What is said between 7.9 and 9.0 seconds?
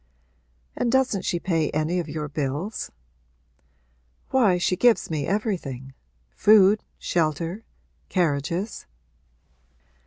carriages.'